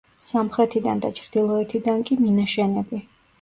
[0.27, 3.03] სამხრეთიდან და ჩრდილოეთიდან კი, მინაშენები.